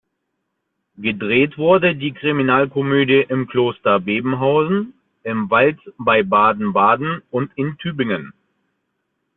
Gedreht 0.99 1.59
wurde 1.59 1.95
die 1.95 2.11
Kriminalkomödie 2.11 3.23
im 3.29 3.47
Kloster 3.47 3.99
Bebenhausen, 3.99 4.95
im 5.21 5.47
Wald 5.51 5.77
bei 5.99 6.23
Baden-Baden 6.23 7.21
und 7.29 7.51
in 7.55 7.77
Tübingen. 7.77 8.33